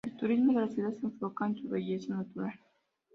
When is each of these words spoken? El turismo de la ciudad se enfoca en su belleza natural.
El 0.07 0.17
turismo 0.17 0.51
de 0.53 0.61
la 0.61 0.67
ciudad 0.67 0.91
se 0.99 1.05
enfoca 1.05 1.45
en 1.45 1.55
su 1.61 1.69
belleza 1.69 2.15
natural. 2.15 2.59